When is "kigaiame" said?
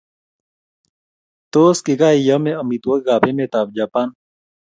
1.85-2.51